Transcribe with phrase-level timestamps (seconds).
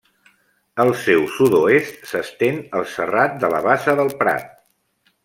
[0.83, 4.49] Al seu sud-oest s'estén el Serrat de la Bassa del Prat.